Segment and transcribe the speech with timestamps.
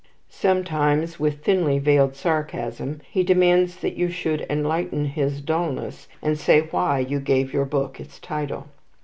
[0.33, 6.61] Sometimes, with thinly veiled sarcasm, he demands that you should "enlighten his dulness," and say
[6.61, 8.65] why you gave your book its title.